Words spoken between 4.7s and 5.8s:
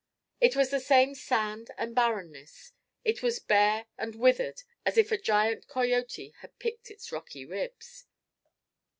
as if a giant